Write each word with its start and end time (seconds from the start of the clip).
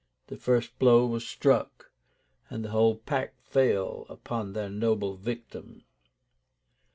The 0.29 0.35
first 0.35 0.79
blow 0.79 1.05
was 1.05 1.27
struck, 1.27 1.91
and 2.49 2.65
the 2.65 2.69
whole 2.69 2.95
pack 2.95 3.39
fell 3.43 4.07
upon 4.09 4.53
their 4.53 4.67
noble 4.67 5.15
victim. 5.15 5.83